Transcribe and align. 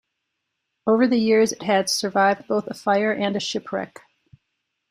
Over 0.87 1.05
the 1.07 1.19
years, 1.19 1.51
it 1.53 1.61
has 1.61 1.91
survived 1.93 2.47
both 2.47 2.65
a 2.65 2.73
fire 2.73 3.11
and 3.11 3.35
a 3.35 3.39
shipwreck. 3.39 4.01